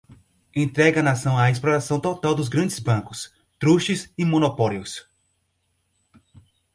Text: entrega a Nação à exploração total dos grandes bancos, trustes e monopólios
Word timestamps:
entrega 0.55 0.99
a 0.99 1.03
Nação 1.03 1.37
à 1.37 1.51
exploração 1.51 1.99
total 1.99 2.33
dos 2.33 2.49
grandes 2.49 2.79
bancos, 2.79 3.31
trustes 3.59 4.11
e 4.17 4.25
monopólios 4.25 5.07